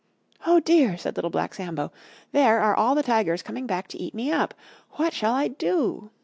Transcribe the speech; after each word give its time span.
"Oh 0.47 0.59
dear!" 0.59 0.97
said 0.97 1.15
Little 1.15 1.29
Black 1.29 1.53
Sambo, 1.53 1.91
"There 2.31 2.59
are 2.59 2.75
all 2.75 2.95
the 2.95 3.03
Tigers 3.03 3.43
coming 3.43 3.67
back 3.67 3.87
to 3.89 3.99
eat 3.99 4.15
me 4.15 4.31
up! 4.31 4.55
What 4.93 5.13
shall 5.13 5.35
I 5.35 5.47
do?" 5.47 6.09